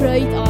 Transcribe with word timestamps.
Freude 0.00 0.34
an. 0.34 0.49